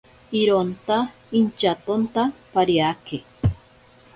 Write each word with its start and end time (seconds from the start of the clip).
Ironta 0.39 0.97
intyatonta 1.39 2.23
pariake. 2.53 3.17